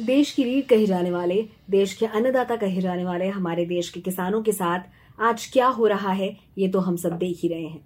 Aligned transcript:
देश 0.00 0.30
की 0.30 0.44
रीढ़ 0.44 0.64
कहे 0.64 0.86
जाने 0.86 1.10
वाले, 1.10 1.48
देश 1.70 1.92
के 1.94 2.06
अन्नदाता 2.06 2.56
कहे 2.56 2.80
जाने 2.80 3.04
वाले 3.04 3.28
हमारे 3.28 3.64
देश 3.66 3.88
के 3.88 4.00
किसानों 4.00 4.42
के 4.42 4.52
साथ 4.52 4.80
आज 5.18 5.46
क्या 5.52 5.66
हो 5.66 5.86
रहा 5.86 6.12
है, 6.12 6.36
ये 6.58 6.68
तो 6.68 6.78
हम 6.78 6.96
सब 6.96 7.12
देख 7.12 7.38
ही 7.42 7.48
रहे 7.48 7.62
हैं। 7.62 7.80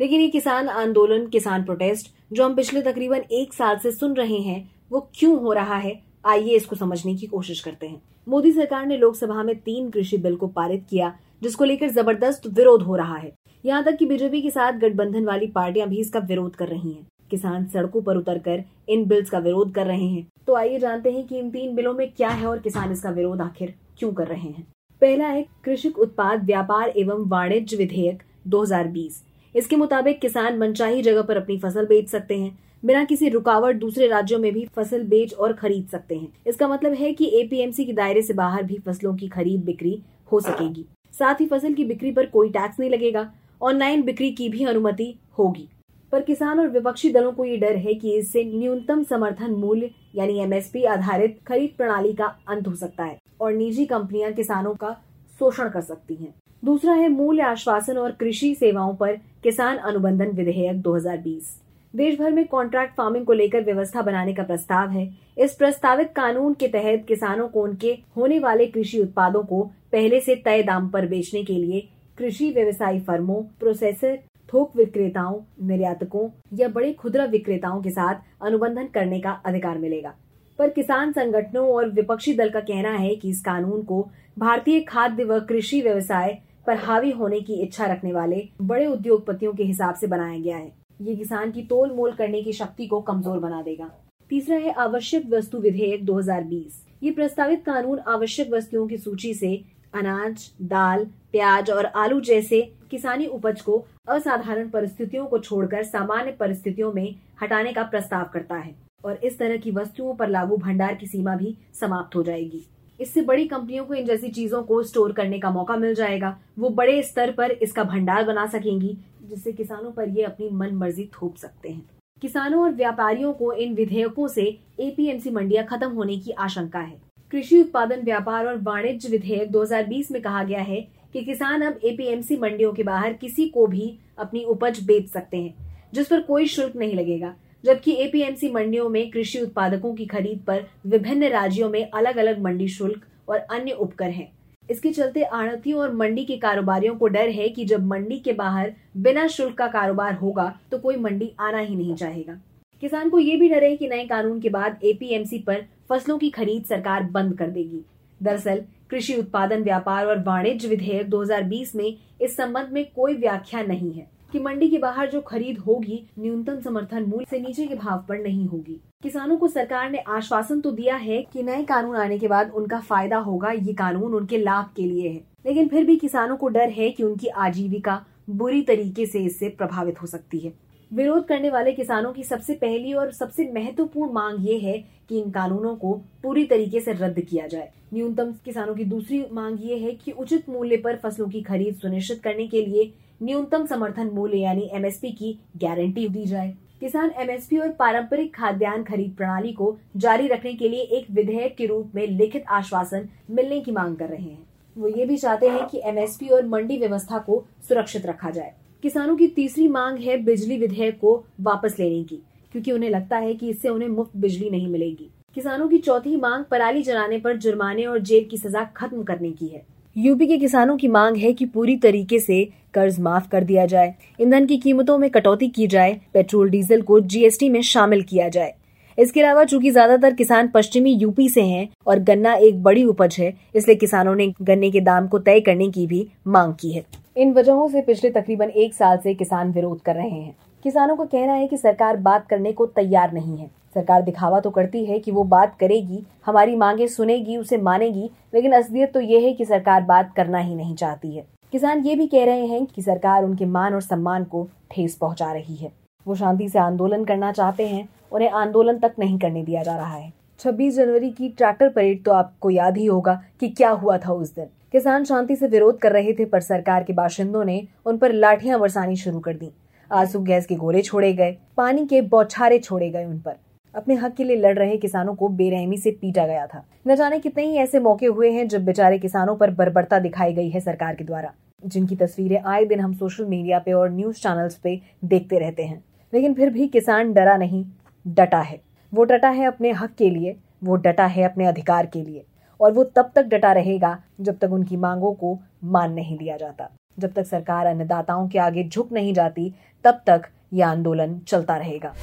लेकिन 0.00 0.20
ये 0.20 0.28
किसान 0.28 0.68
आंदोलन, 0.68 1.26
किसान 1.26 1.64
प्रोटेस्ट 1.64 2.12
जो 2.32 2.44
हम 2.44 2.54
पिछले 2.54 2.82
तकरीबन 2.82 3.24
एक 3.32 3.54
साल 3.54 3.78
से 3.78 3.90
सुन 3.90 4.14
रहे 4.14 4.38
हैं, 4.38 4.70
वो 4.92 5.00
क्यों 5.14 5.40
हो 5.40 5.52
रहा 5.52 5.76
है, 5.76 6.00
आइए 6.26 6.56
इसको 6.56 6.76
समझने 6.76 7.14
की 7.14 7.26
कोशिश 7.26 7.60
करते 7.60 7.86
हैं। 7.86 8.02
मोदी 8.28 8.52
सरकार 8.52 8.86
ने 8.86 8.96
लोकसभा 8.96 9.42
में 9.42 9.54
तीन 9.56 9.90
कृषि 9.90 10.16
बिल 10.16 10.36
को 10.36 10.46
पारित 10.46 10.86
किया, 10.90 11.14
जिसको 11.42 11.64
लेकर 11.64 11.88
ज़बरदस्त 11.88 12.46
विरोध 12.46 12.82
हो 12.82 12.96
रहा 12.96 13.16
है। 13.16 13.32
यहाँ 13.64 13.84
तक 13.84 13.96
कि 13.96 14.06
बीजेपी 14.06 14.42
के 14.42 14.50
साथ 14.50 14.72
गठबंधन 14.72 15.24
वाली 15.24 15.46
पार्टियाँ 15.46 15.88
भी 15.88 16.00
इसका 16.00 16.20
विरोध 16.20 16.56
कर 16.56 16.68
रही 16.68 16.92
हैं। 16.92 17.06
किसान 17.30 17.66
सड़कों 17.66 18.02
पर 18.02 18.16
उतरकर 18.16 18.62
इन 18.88 19.04
बिल्स 19.04 19.30
का 19.30 19.38
विरोध 19.38 19.74
कर 19.74 19.86
रहे 19.86 20.06
हैं। 20.06 20.26
तो 20.46 20.54
आइए 20.54 20.78
जानते 20.78 21.12
हैं 21.12 21.26
कि 21.26 21.38
इन 21.38 21.50
तीन 21.50 21.74
बिलों 21.74 21.92
में 21.94 22.10
क्या 22.12 22.28
है 22.28 22.46
और 22.46 22.58
किसान 22.58 22.92
इसका 22.92 23.10
विरोध 23.10 23.40
आखिर 23.40 23.74
क्यों 23.98 24.12
कर 24.12 24.26
रहे 24.26 24.48
हैं। 24.48 24.66
पहला 25.02 25.26
है 25.26 25.44
कृषि 25.64 25.88
उत्पाद 25.90 26.44
व्यापार 26.44 26.88
एवं 26.88 27.28
वाणिज्य 27.28 27.76
विधेयक 27.76 28.22
2020 28.46 29.22
इसके 29.54 29.76
मुताबिक 29.76 30.20
किसान 30.20 30.58
मनचाही 30.58 31.02
जगह 31.02 31.22
पर 31.22 31.36
अपनी 31.36 31.58
फ़सल 31.58 31.86
बेच 31.86 32.08
सकते 32.08 32.38
हैं, 32.38 32.58
बिना 32.82 33.04
किसी 33.04 33.28
रुकावट 33.28 33.76
दूसरे 33.76 34.06
राज्यों 34.08 34.38
में 34.38 34.52
भी 34.52 34.64
फ़सल 34.76 35.02
बेच 35.04 35.32
और 35.34 35.52
खरीद 35.52 35.86
सकते 35.88 36.16
हैं। 36.16 36.32
इसका 36.46 36.68
मतलब 36.68 36.92
है 36.92 37.12
कि 37.12 37.30
एपीएमसी 37.40 37.84
के 37.84 37.92
दायरे 37.92 38.22
से 38.22 38.34
बाहर 38.34 38.62
भी 38.62 38.78
फ़सलों 38.78 39.14
की 39.16 39.28
खरीद 39.28 39.64
बिक्री 39.64 40.00
हो 40.32 40.40
सकेगी। 40.40 40.84
साथ 41.14 41.40
ही 41.40 41.46
फ़सल 41.46 41.74
की 41.74 41.84
बिक्री 41.84 42.12
पर 42.12 42.26
कोई 42.26 42.50
टैक्स 42.50 42.80
नहीं 42.80 42.90
लगेगा 42.90 43.30
ऑनलाइन 43.62 44.02
बिक्री 44.02 44.30
की 44.30 44.48
भी 44.48 44.64
अनुमति 44.64 45.14
होगी। 45.38 45.68
पर 46.12 46.22
किसान 46.22 46.60
और 46.60 46.68
विपक्षी 46.68 47.10
दलों 47.12 47.32
को 47.32 47.44
ये 47.44 47.56
डर 47.56 47.76
है 47.76 47.94
कि 47.94 48.14
इससे 48.14 48.44
न्यूनतम 48.44 49.02
समर्थन 49.02 49.50
मूल्य, 49.50 49.90
यानी 50.14 50.38
एमएसपी 50.38 50.84
आधारित 50.86 51.38
खरीद 51.48 51.74
प्रणाली 51.78 52.12
का 52.12 52.26
अंत 52.48 52.68
हो 52.68 52.74
सकता 52.74 53.04
है 53.04 53.18
और 53.40 53.52
निजी 53.52 53.86
कंपनियाँ 53.86 54.32
किसानों 54.32 54.74
का 54.74 54.92
शोषण 55.40 55.68
कर 55.68 55.80
सकती 55.80 56.14
हैं। 56.14 56.34
दूसरा 56.62 56.92
है 56.92 57.08
मूल्य 57.08 57.42
आश्वासन 57.42 57.98
और 57.98 58.12
कृषि 58.12 58.54
सेवाओं 58.54 58.94
पर 58.94 59.16
किसान 59.42 59.76
अनुबंधन 59.78 60.30
विधेयक 60.36 60.80
2020 60.82 61.56
देश 61.94 62.18
भर 62.18 62.30
में 62.30 62.46
कॉन्ट्रैक्ट 62.46 62.94
फ़ार्मिंग 62.96 63.26
को 63.26 63.32
लेकर 63.32 63.62
व्यवस्था 63.64 64.02
बनाने 64.02 64.32
का 64.34 64.42
प्रस्ताव 64.42 64.90
है 64.90 65.08
इस 65.38 65.54
प्रस्तावित 65.54 66.12
कानून 66.16 66.54
के 66.54 66.68
तहत 66.68 67.04
किसानों 67.08 67.48
को 67.48 67.62
उनके 67.62 67.98
होने 68.16 68.38
वाले 68.38 68.66
कृषि 68.66 69.00
उत्पादों 69.00 69.42
को 69.42 69.62
पहले 69.92 70.20
से 70.20 70.34
तय 70.34 70.62
दाम 70.62 70.88
पर 70.88 71.06
बेचने 71.06 71.44
के 71.44 71.54
लिए 71.54 71.88
कृषि 72.18 72.50
व्यवसायी 72.50 73.00
फर्मों 73.00 73.42
प्रोसेसर 73.60 74.18
थोक 74.48 74.76
विक्रेताओं, 74.76 75.40
निर्यातकों 75.66 76.28
या 76.54 76.68
बड़े 76.68 76.92
खुदरा 76.92 77.24
विक्रेताओं 77.24 77.82
के 77.82 77.90
साथ 77.90 78.14
अनुबंधन 78.42 78.86
करने 78.94 79.20
का 79.20 79.30
अधिकार 79.46 79.78
मिलेगा। 79.78 80.14
पर 80.58 80.68
किसान 80.68 81.12
संगठनों 81.12 81.66
और 81.68 81.90
विपक्षी 81.90 82.34
दल 82.34 82.50
का 82.50 82.60
कहना 82.60 82.90
है 82.90 83.14
कि 83.16 83.28
इस 83.30 83.40
कानून 83.40 83.82
को 83.82 84.02
भारतीय 84.38 84.80
खाद्य 84.80 85.24
व 85.24 85.38
कृषि 85.40 85.80
व्यवसाय 85.80 86.38
पर 86.66 86.76
हावी 86.76 87.10
होने 87.10 87.40
की 87.40 87.60
इच्छा 87.62 87.86
रखने 87.86 88.12
वाले 88.12 88.48
बड़े 88.62 88.86
उद्योगपतियों 88.86 89.52
के 89.52 89.64
हिसाब 89.64 89.94
से 89.94 90.06
बनाया 90.06 90.38
गया 90.38 90.56
है। 90.56 90.72
ये 91.00 91.14
किसान 91.16 91.50
की 91.50 91.62
तोल 91.62 91.92
मोल 91.92 92.12
करने 92.12 92.42
की 92.42 92.52
शक्ति 92.52 92.86
को 92.86 93.00
कमज़ोर 93.00 93.38
बना 93.38 93.62
देगा। 93.62 93.90
तीसरा 94.30 94.56
है 94.56 94.72
आवश्यक 94.72 95.30
वस्तु 95.30 95.58
विधेयक 95.58 96.04
2020 96.04 96.84
ये 97.02 97.10
प्रस्तावित 97.10 97.64
कानून 97.64 97.98
आवश्यक 98.08 98.50
वस्तुओं 98.50 98.86
की 98.86 98.96
सूची 98.98 99.32
से 99.34 99.54
अनाज, 99.94 100.50
दाल, 100.62 101.04
प्याज 101.32 101.70
और 101.70 101.86
आलू 101.86 102.20
जैसे 102.20 102.60
किसानी 102.90 103.26
उपज 103.26 103.60
को 103.60 103.84
असाधारण 104.08 104.68
परिस्थितियों 104.68 105.26
को 105.26 105.38
छोड़कर 105.38 105.82
सामान्य 105.82 106.32
परिस्थितियों 106.32 106.92
में 106.92 107.14
हटाने 107.42 107.72
का 107.72 107.82
प्रस्ताव 107.82 108.24
करता 108.24 108.54
है 108.54 108.74
और 109.04 109.20
इस 109.24 109.38
तरह 109.38 109.56
की 109.56 109.70
वस्तुओं 109.70 110.14
पर 110.14 110.28
लागू 110.28 110.56
भंडार 110.56 110.94
की 110.94 111.06
सीमा 111.06 111.36
भी 111.36 111.56
समाप्त 111.80 112.16
हो 112.16 112.22
जाएगी। 112.22 112.64
इससे 113.00 113.20
बड़ी 113.20 113.46
कंपनियों 113.48 113.84
को 113.84 113.94
इन 113.94 114.06
जैसी 114.06 114.28
चीज़ों 114.28 114.62
को 114.62 114.82
स्टोर 114.82 115.12
करने 115.12 115.38
का 115.38 115.50
मौका 115.50 115.76
मिल 115.76 115.94
जाएगा। 115.94 116.36
वो 116.58 116.68
बड़े 116.70 117.02
स्तर 117.02 117.32
पर 117.32 117.50
इसका 117.52 117.84
भंडार 117.84 118.24
बना 118.24 118.46
सकेंगी, 118.46 118.96
जिससे 119.24 119.52
किसानों 119.52 119.90
पर 119.90 120.08
ये 120.08 120.22
अपनी 120.22 120.48
मन 120.50 120.74
मर्ज़ी 120.74 121.08
थोप 121.12 121.36
सकते 121.36 121.68
हैं। 121.68 121.88
किसानों 122.22 122.62
और 122.62 122.72
व्यापारियों 122.74 123.32
को 123.32 123.52
इन 123.52 123.74
विधेयकों 123.74 124.28
से 124.28 124.44
एपीएमसी 124.80 125.30
मंडियाँ 125.30 125.64
खत्म 125.64 125.90
होने 125.90 126.16
की 126.16 126.30
आशंका 126.30 126.78
है। 126.78 127.00
कृषि 127.32 127.60
उत्पादन, 127.60 128.02
व्यापार 128.02 128.46
और 128.46 128.58
वाणिज्य 128.62 129.08
विधेयक 129.08 129.50
2020 129.52 130.10
में 130.10 130.20
कहा 130.22 130.42
गया 130.44 130.60
है 130.60 130.86
कि 131.14 131.24
किसान 131.24 131.62
अब 131.62 131.80
एपीएमसी 131.84 132.36
मंडियों 132.36 132.72
के 132.72 132.82
बाहर 132.82 133.12
किसी 133.12 133.48
को 133.48 133.66
भी 133.66 133.98
अपनी 134.18 134.44
उपज 134.44 134.82
बेच 134.86 135.08
सकते 135.08 135.36
हैं, 135.36 135.54
जिस 135.94 136.08
पर 136.08 136.20
कोई 136.20 136.46
शुल्क 136.46 136.76
नहीं 136.76 136.94
लगेगा, 136.94 137.34
जबकि 137.64 137.92
एपीएमसी 137.96 138.50
मंडियों 138.50 138.88
में 138.88 139.10
कृषि 139.10 139.40
उत्पादकों 139.40 139.94
की 139.94 140.06
खरीद 140.06 140.42
पर 140.46 140.66
विभिन्न 140.86 141.28
राज्यों 141.28 141.70
में 141.70 141.84
अलग 141.84 142.16
अलग 142.16 142.42
मंडी 142.42 142.68
शुल्क 142.68 143.06
और 143.28 143.38
अन्य 143.38 143.72
उपकर 143.72 144.10
हैं। 144.10 144.30
इसके 144.68 144.90
चलते 144.92 145.22
आड़तियों 145.22 145.80
और 145.80 145.92
मंडी 145.94 146.24
के 146.24 146.36
कारोबारियों 146.36 146.94
को 146.96 147.08
डर 147.08 147.28
है 147.30 147.48
कि 147.48 147.64
जब 147.64 147.86
मंडी 147.86 148.18
के 148.18 148.32
बाहर 148.32 148.72
बिना 148.96 149.26
शुल्क 149.28 149.56
का 149.58 149.66
कारोबार 149.68 150.14
होगा 150.14 150.52
तो 150.70 150.78
कोई 150.78 150.96
मंडी 150.96 151.32
आना 151.40 151.58
ही 151.58 151.76
नहीं 151.76 151.94
चाहेगा। 151.94 152.40
किसान 152.82 153.10
को 153.10 153.18
ये 153.18 153.36
भी 153.36 153.48
डर 153.48 153.64
है 153.64 153.76
कि 153.76 153.88
नए 153.88 154.04
कानून 154.06 154.40
के 154.40 154.48
बाद 154.48 154.80
एपीएमसी 154.84 155.38
पर 155.38 155.64
फ़सलों 155.88 156.18
की 156.18 156.30
खरीद 156.30 156.64
सरकार 156.64 157.02
बंद 157.10 157.36
कर 157.38 157.50
देगी। 157.50 157.80
दरअसल 158.20 158.62
कृषि 158.90 159.14
उत्पादन, 159.14 159.62
व्यापार 159.62 160.06
और 160.06 160.22
वाणिज्य 160.22 160.68
विधेयक 160.68 161.08
2020 161.10 161.74
में 161.74 161.96
इस 162.20 162.36
संबंध 162.36 162.68
में 162.72 162.84
कोई 162.96 163.14
व्याख्या 163.14 163.62
नहीं 163.62 163.92
है 163.92 164.10
कि 164.32 164.38
मंडी 164.38 164.68
के 164.68 164.78
बाहर 164.78 165.10
जो 165.10 165.20
खरीद 165.20 165.58
होगी, 165.58 166.06
न्यूनतम 166.18 166.60
समर्थन 166.60 167.02
मूल्य 167.02 167.26
से 167.30 167.38
नीचे 167.40 167.66
के 167.66 167.74
भाव 167.74 168.04
पर 168.08 168.18
नहीं 168.18 168.46
होगी। 168.46 168.80
किसानों 169.02 169.36
को 169.36 169.48
सरकार 169.48 169.90
ने 169.90 169.98
आश्वासन 169.98 170.60
तो 170.60 170.70
दिया 170.70 170.96
है 170.96 171.22
कि 171.32 171.42
नए 171.42 171.64
कानून 171.64 171.96
आने 171.96 172.18
के 172.18 172.28
बाद 172.28 172.50
उनका 172.50 172.80
फ़ायदा 172.80 173.18
होगा, 173.18 173.50
ये 173.50 173.72
कानून 173.72 174.14
उनके 174.14 174.38
लाभ 174.38 174.70
के 174.76 174.82
लिए 174.82 175.08
है। 175.08 175.22
लेकिन 175.46 175.68
फिर 175.68 175.84
भी 175.84 175.96
किसानों 175.96 176.36
को 176.36 176.48
डर 176.48 176.68
है 176.68 176.90
कि 176.90 177.02
उनकी 177.02 177.26
आजीविका 177.26 178.04
बुरी 178.30 178.62
तरीके 178.62 179.06
से 179.06 179.18
इससे 179.18 179.48
प्रभावित 179.48 180.02
हो 180.02 180.06
सकती 180.06 180.38
है। 180.38 180.52
विरोध 180.90 181.26
करने 181.26 181.50
वाले 181.50 181.72
किसानों 181.72 182.12
की 182.12 182.22
सबसे 182.24 182.54
पहली 182.54 182.92
और 182.92 183.10
सबसे 183.12 183.50
महत्वपूर्ण 183.52 184.12
मांग 184.12 184.46
ये 184.48 184.58
है 184.58 184.78
कि 185.08 185.18
इन 185.20 185.30
कानूनों 185.30 185.74
को 185.76 185.92
पूरी 186.22 186.44
तरीके 186.44 186.80
से 186.80 186.92
रद्द 186.92 187.20
किया 187.20 187.46
जाए। 187.46 187.70
न्यूनतम 187.94 188.32
किसानों 188.44 188.74
की 188.74 188.84
दूसरी 188.84 189.24
मांग 189.32 189.58
ये 189.62 189.78
है 189.78 189.92
कि 189.94 190.12
उचित 190.12 190.48
मूल्य 190.48 190.76
पर 190.76 190.96
फ़सलों 190.96 191.28
की 191.28 191.42
खरीद 191.42 191.74
सुनिश्चित 191.74 192.22
करने 192.22 192.46
के 192.46 192.64
लिए 192.66 192.92
न्यूनतम 193.22 193.66
समर्थन 193.66 194.10
मूल्य 194.14 194.38
यानी 194.38 194.68
एमएसपी 194.72 195.10
की 195.12 195.38
गारंटी 195.56 196.08
दी 196.08 196.24
जाए। 196.24 196.54
किसान 196.80 197.10
एमएसपी 197.18 197.56
और 197.56 197.68
पारंपरिक 197.68 198.34
खाद्यान्न 198.34 198.84
खरीद 198.84 199.14
प्रणाली 199.16 199.52
को 199.52 199.76
जारी 199.96 200.26
रखने 200.26 200.52
के 200.52 200.68
लिए 200.68 200.80
एक 200.80 201.10
विधेयक 201.10 201.56
के 201.56 201.66
रूप 201.66 201.92
में 201.94 202.06
लिखित 202.06 202.44
आश्वासन 202.48 203.08
मिलने 203.30 203.60
की 203.60 203.72
मांग 203.72 203.96
कर 203.96 204.08
रहे 204.08 204.22
हैं। 204.22 204.46
वो 204.76 204.88
ये 204.88 205.04
भी 205.04 205.16
चाहते 205.16 205.48
हैं 205.48 205.66
कि 205.66 205.80
एमएसपी 205.84 206.28
और 206.28 206.46
मंडी 206.46 206.78
व्यवस्था 206.78 207.18
को 207.18 207.44
सुरक्षित 207.68 208.06
रखा 208.06 208.30
जाए। 208.30 208.54
किसानों 208.84 209.14
की 209.16 209.26
तीसरी 209.26 209.66
मांग 209.68 209.98
है 209.98 210.16
बिजली 210.16 210.56
विधेयक 210.56 210.98
को 210.98 211.14
वापस 211.40 211.74
लेने 211.78 212.02
की, 212.02 212.16
क्योंकि 212.52 212.72
उन्हें 212.72 212.90
लगता 212.90 213.16
है 213.16 213.32
कि 213.34 213.48
इससे 213.50 213.68
उन्हें 213.68 213.88
मुफ़्त 213.88 214.16
बिजली 214.16 214.50
नहीं 214.50 214.68
मिलेगी। 214.68 215.08
किसानों 215.34 215.66
की 215.68 215.78
चौथी 215.78 216.14
मांग 216.16 216.44
पराली 216.44 216.82
जलाने 216.82 217.18
पर 217.18 217.36
जुर्माने 217.36 217.84
और 217.84 217.98
जेल 218.00 218.24
की 218.24 218.36
सजा 218.36 218.62
खत्म 218.76 219.02
करने 219.02 219.30
की 219.30 219.46
है। 219.46 219.62
यूपी 219.96 220.26
के 220.26 220.38
किसानों 220.38 220.76
की 220.76 220.88
मांग 220.88 221.16
है 221.16 221.32
कि 221.32 221.46
पूरी 221.46 221.76
तरीके 221.76 222.18
से 222.18 222.44
कर्ज 222.74 223.00
माफ़ 223.00 223.28
कर 223.28 223.44
दिया 223.44 223.66
जाए। 223.66 223.94
ईंधन 224.20 224.46
की 224.46 224.56
कीमतों 224.58 224.98
में 224.98 225.08
कटौती 225.10 225.48
की 225.48 225.66
जाए, 225.66 226.00
पेट्रोल, 226.14 226.50
डीजल 226.50 226.82
को 226.82 227.00
जीएसटी 227.00 227.48
में 227.48 227.60
शामिल 227.64 228.02
किया 228.02 228.28
जाए। 228.28 228.54
इसके 228.98 229.20
अलावा 229.20 229.44
चूँकि 229.44 229.70
ज़्यादातर 229.70 230.14
किसान 230.14 230.48
पश्चिमी 230.48 230.92
यूपी 230.92 231.28
से 231.28 231.42
हैं 231.42 231.68
और 231.86 231.98
गन्ना 232.00 232.34
एक 232.36 232.62
बड़ी 232.62 232.84
उपज 232.84 233.16
है, 233.18 233.32
इसलिए 233.54 233.76
किसानों 233.76 234.14
ने 234.14 234.32
गन्ने 234.42 234.70
के 234.70 234.80
दाम 234.82 235.08
को 235.08 235.18
तय 235.20 235.40
करने 235.40 235.70
की 235.70 235.86
भी 235.86 236.06
मांग 236.28 236.54
की 236.54 236.72
है। 236.72 236.84
इन 237.18 237.32
वजहों 237.32 237.68
से 237.68 237.80
पिछले 237.82 238.10
तकरीबन 238.10 238.48
एक 238.48 238.74
साल 238.74 238.98
से 238.98 239.14
किसान 239.14 239.50
विरोध 239.52 239.80
कर 239.80 239.94
रहे 239.94 240.08
हैं। 240.08 240.34
किसानों 240.62 240.96
का 240.96 241.04
कहना 241.04 241.32
है 241.32 241.46
कि 241.48 241.56
सरकार 241.56 241.96
बात 241.96 242.26
करने 242.26 242.52
को 242.52 242.66
तैयार 242.66 243.12
नहीं 243.12 243.36
है। 243.36 243.46
सरकार 243.74 244.02
दिखावा 244.02 244.40
तो 244.40 244.50
करती 244.50 244.84
है 244.84 244.98
कि 244.98 245.10
वो 245.10 245.24
बात 245.24 245.56
करेगी, 245.60 246.02
हमारी 246.26 246.56
मांगे 246.56 246.88
सुनेगी, 246.88 247.36
उसे 247.36 247.56
मानेगी, 247.56 248.10
लेकिन 248.34 248.52
असलियत 248.52 248.92
तो 248.92 249.00
ये 249.00 249.20
है 249.20 249.32
कि 249.32 249.44
सरकार 249.44 249.82
बात 249.82 250.12
करना 250.16 250.38
ही 250.38 250.54
नहीं 250.54 250.74
चाहती 250.74 251.16
है। 251.16 251.26
किसान 251.52 251.80
ये 251.80 251.94
भी 251.94 252.06
कह 252.06 252.24
रहे 252.24 252.46
हैं 252.46 252.66
कि 252.66 252.82
सरकार 252.82 253.24
उनके 253.24 253.44
मान 253.44 253.74
और 253.74 253.80
सम्मान 253.80 254.24
को 254.24 254.48
ठेस 254.70 254.94
पहुँचा 254.94 255.32
रही 255.32 255.54
है। 255.54 255.72
वो 256.06 256.14
शांति 256.14 256.48
से 256.48 256.58
आंदोलन 256.58 257.04
करना 257.04 257.32
चाहते 257.32 257.66
हैं, 257.68 257.88
उन्हें 258.12 258.30
आंदोलन 258.30 258.78
तक 258.78 258.94
नहीं 258.98 259.18
करने 259.18 259.42
दिया 259.42 259.62
जा 259.62 259.76
रहा 259.76 259.96
है। 259.96 260.12
26 260.38 260.76
जनवरी 260.76 261.10
की 261.10 261.28
ट्रैक्टर 261.28 261.68
परेड 261.68 262.04
तो 262.04 262.12
आपको 262.12 262.50
याद 262.50 262.76
ही 262.76 262.86
होगा 262.86 263.22
कि 263.40 263.48
क्या 263.48 263.70
हुआ 263.70 263.98
था 263.98 264.12
उस 264.12 264.34
दिन। 264.34 264.46
किसान 264.72 265.04
शांति 265.04 265.36
से 265.36 265.46
विरोध 265.46 265.78
कर 265.78 265.92
रहे 265.92 266.12
थे, 266.12 266.24
पर 266.24 266.40
सरकार 266.40 266.84
के 266.84 266.92
बाशिंदों 266.92 267.44
ने 267.44 267.66
उन 267.86 267.98
पर 267.98 268.12
लाठियाँ 268.12 268.60
बरसानी 268.60 268.96
शुरू 268.96 269.18
कर 269.18 269.34
दी। 269.34 269.50
आँसू 269.92 270.20
गैस 270.20 270.46
के 270.46 270.54
गोले 270.54 270.82
छोड़े 270.82 271.12
गए, 271.12 271.36
पानी 271.56 271.86
के 271.86 272.02
बौछारे 272.02 272.58
छोड़े 272.58 272.90
गए 272.90 273.04
उन 273.04 273.18
पर। 273.18 273.36
अपने 273.74 273.94
हक 273.94 274.14
के 274.14 274.24
लिए 274.24 274.36
लड़ 274.36 274.58
रहे 274.58 274.76
किसानों 274.76 275.14
को 275.14 275.28
बेरहमी 275.28 275.78
से 275.78 275.90
पीटा 275.90 276.26
गया 276.26 276.46
था। 276.46 276.64
न 276.88 276.96
जाने 276.96 277.18
कितने 277.18 277.44
ही 277.44 277.56
ऐसे 277.56 277.80
मौके 277.80 278.06
हुए 278.06 278.30
हैं 278.30 278.48
जब 278.48 278.64
बेचारे 278.64 278.98
किसानों 278.98 279.36
पर 279.36 279.50
बर्बरता 279.50 279.98
दिखाई 279.98 280.32
गई 280.32 280.48
है 280.48 280.60
सरकार 280.60 280.94
के 280.94 281.04
द्वारा। 281.04 281.32
जिनकी 281.66 281.96
तस्वीरें 281.96 282.42
आए 282.46 282.64
दिन 282.64 282.80
हम 282.80 282.92
सोशल 282.92 283.24
मीडिया 283.24 283.58
पे 283.58 283.72
और 283.72 283.90
न्यूज़ 283.90 284.16
चैनल्स 284.16 284.54
पे 284.54 284.80
देखते 285.04 285.38
रहते 285.38 285.62
हैं। 285.62 285.84
लेकिन 286.14 286.34
फिर 286.34 286.50
भी 286.50 286.66
किसान 286.66 287.12
डरा 287.12 287.36
नहीं, 287.36 287.64
डटा 288.06 288.40
है। 288.40 288.67
वो 288.92 289.04
डटा 289.04 289.28
है 289.28 289.46
अपने 289.46 289.70
हक 289.70 289.94
के 289.98 290.10
लिए, 290.10 290.36
वो 290.64 290.76
डटा 290.76 291.06
है 291.06 291.22
अपने 291.22 291.46
अधिकार 291.46 291.86
के 291.86 292.02
लिए, 292.02 292.24
और 292.60 292.72
वो 292.72 292.84
तब 292.84 293.10
तक 293.14 293.22
डटा 293.22 293.52
रहेगा 293.52 293.98
जब 294.20 294.38
तक 294.38 294.50
उनकी 294.52 294.76
मांगों 294.76 295.12
को 295.14 295.38
मान 295.64 295.92
नहीं 295.92 296.18
दिया 296.18 296.36
जाता। 296.36 296.70
जब 296.98 297.12
तक 297.12 297.26
सरकार 297.26 297.66
अन्नदाताओं 297.66 298.28
के 298.28 298.38
आगे 298.38 298.64
झुक 298.64 298.92
नहीं 298.92 299.14
जाती, 299.14 299.54
तब 299.84 300.00
तक 300.06 300.22
यह 300.52 300.68
आंदोलन 300.68 301.18
चलता 301.18 301.56
रहेगा। 301.56 301.94